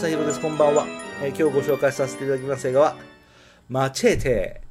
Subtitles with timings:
[0.00, 0.40] 正宏です。
[0.40, 0.86] こんばんは、
[1.22, 2.96] えー今日ご紹介させていただきます映画は、
[3.68, 4.62] マチェーテ。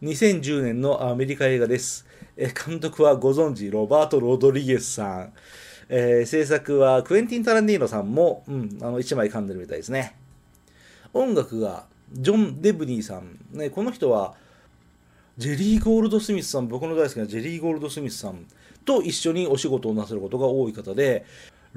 [0.00, 2.06] 2010年のアメリカ映画です。
[2.38, 5.32] えー監督はご存知、ロバート・ロドリゲスさん。
[5.90, 10.16] えー制作はクエンティン・タランティーノさんも、うん、あの、一枚噛んでるみたいですね。
[11.12, 13.38] 音楽が、ジョン・デブニーさん。
[13.52, 14.36] ね、この人は、
[15.36, 18.46] ジェリー・ゴールド・スミスさん、僕の大好きなジェリー・ゴールド・スミスさん
[18.86, 21.26] と一緒にお仕事をなさることが多い方で、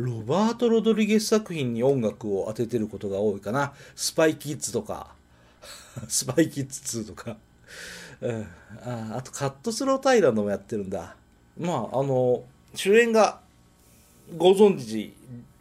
[0.01, 3.73] ロバート・ロドリゲス作品に音楽を当ててることが多いかな。
[3.95, 5.13] スパイ・キッズとか、
[6.07, 7.37] スパイ・キッズ2とか、
[8.21, 8.47] うん、
[8.83, 11.15] ああとカットスロー・タイランドもやってるんだ。
[11.59, 12.43] まあ、あの、
[12.75, 13.39] 主演が
[14.37, 15.13] ご存知、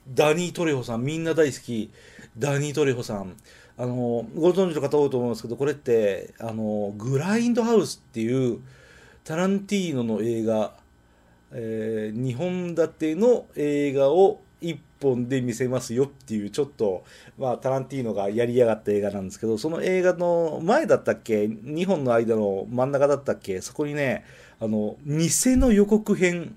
[0.09, 1.91] ダニー・トレホさん、みんな大好き、
[2.39, 3.37] ダニー・トレホさん。
[3.77, 8.61] あの、ご存知の方多いと思いますけど、これって、あの、グラインドハウスっていう
[9.25, 10.75] タランティーノの映画、
[11.53, 17.05] え2本立ての映画を1本で見せますよっていう、ちょっと、
[17.39, 24.25] まあ、タランティーノがやりやがった映画なんですけど、その映画の前だったっけ ?2 本の間の真ん中だったっけそこにね、
[24.61, 26.55] あの、偽の予告編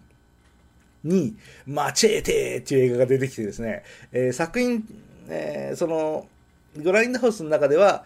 [1.03, 4.83] に、マチェーテっていう映画が出てきてですね、えー作品、
[5.29, 6.27] えーその、
[6.75, 8.05] グラインドハウスの中では、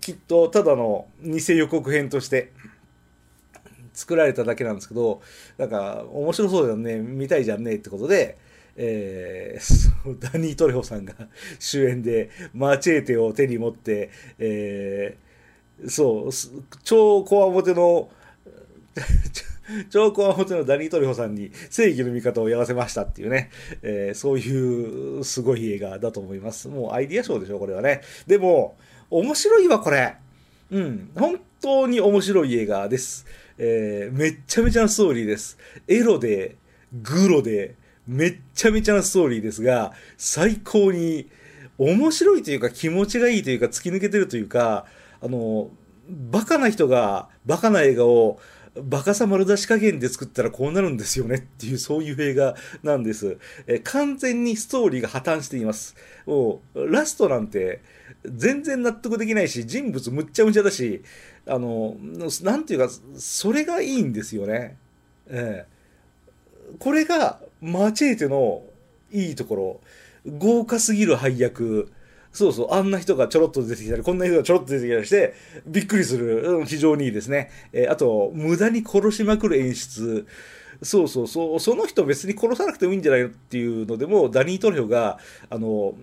[0.00, 2.50] きっとただの偽予告編として
[3.92, 5.20] 作られただけなんですけど、
[5.58, 8.38] なんか、面白そうだよね、見たいじゃんねってことで、
[8.76, 11.14] えーダニー・トレホさんが
[11.60, 16.30] 主演でマーチェーテを手に持って、えーそう、
[16.84, 18.10] 超コアモテの、
[19.90, 23.50] 超コアモテのダニー・トレホさんに正義の味方をやらせましたっていうね、
[23.82, 26.68] えーそういうすごい映画だと思います。
[26.68, 28.00] もうアイディア賞でしょ、これはね。
[28.26, 28.76] でも、
[29.10, 30.14] 面白いわ、これ。
[30.72, 33.26] うん、本当に面白い映画です。
[33.58, 35.58] えーめっちゃめちゃなストーリーです。
[35.86, 36.56] エロで、
[36.94, 37.74] グロで、
[38.06, 41.28] めっちゃめちゃなストーリーですが、最高に
[41.76, 44.86] 面白いというか気持ちがいいというか突き抜けてるというか、
[45.20, 45.70] あの、
[46.08, 48.40] バカな人がバカな映画を
[48.82, 53.36] バカさ丸出し加減で作ったらこうなるんですよねっていうそういう映画なんです。
[53.66, 55.94] え完全にストーリーが破綻しています。
[56.24, 57.82] もう、ラストなんて
[58.24, 61.02] 全然納得できないし、人物むっちゃむちゃだし、
[61.46, 61.96] あの、
[62.42, 64.76] なんていうか、それがいいんですよね。
[65.28, 65.72] ええ
[66.78, 68.62] これがマチェーテの
[69.10, 69.80] いいところ。
[70.38, 71.90] 豪華すぎる配役。
[72.32, 75.34] そうそう、あんな人がちょろっと出てきたり、こんな人がちょろっと出てきたりして、
[75.66, 76.58] びっくりする。
[76.58, 77.50] うん非常にいいですね。
[77.72, 80.26] えーあと、無駄に殺しまくる演出。
[80.82, 85.18] そうそうそう、その人別に殺さなくてもいいんじゃないのっていうのでも、ダニー・トレホが、
[85.50, 85.94] あの、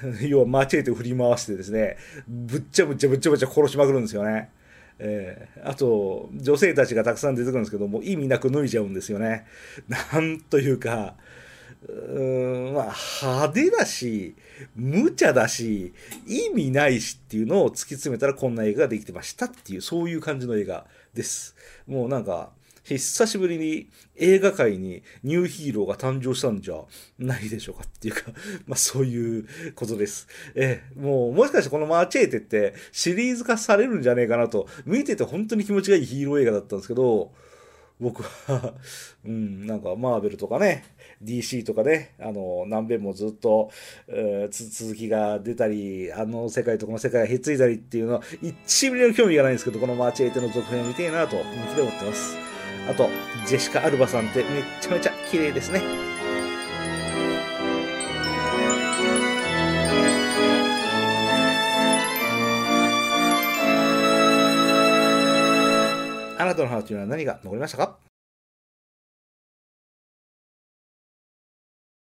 [0.22, 1.96] 要はマチェーテを振り回してですね、
[2.28, 4.50] ぶっちゃぶっちゃぶっちゃぶっちゃ殺しまくるんですよね。
[4.98, 9.46] えーあと、女性たちがたくさん出てくるんですけども、意味なく脱いじゃうんですよね。
[9.88, 11.16] なんというか、
[11.88, 14.34] うーんまあ、派手だし、
[14.76, 15.92] 無茶だし、
[16.26, 21.56] 意味ないしっていうのを突き詰めたらこんな映画ができてましたっていう、そういう感じの映画です。
[21.86, 22.52] もうなんか、
[22.84, 26.76] 久しぶりに映画界にニューヒーローが誕生したんじゃ
[27.18, 28.22] ないでしょうかっていうか、
[28.66, 30.26] まあそういうことです。
[30.54, 37.32] ええ、もうもしかしてこのマーチェーテってシリーズ化されるんじゃねえかなと、見てて本当に気持ちがいいヒーロー映画だったんですけど、
[38.00, 38.74] 僕は、
[39.24, 40.84] うん、なんかマーベルとかね、
[41.22, 43.70] DC とかね、あの、何遍もずっと、
[44.08, 52.52] えー続きが出たり、あの世界とこの世界がひっついたりっていうのは、1ミリの興味がないんですけど、このマーチェーテの続編を見てえなと、本気で思ってます。
[52.88, 53.08] あと、
[53.46, 55.82] ジェシカ・アルバさんってめっちゃめちゃ綺麗ですね。
[66.38, 68.11] あなたの話には何が残りましたか？